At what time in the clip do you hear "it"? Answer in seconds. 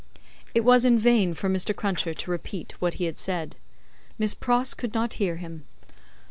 0.55-0.61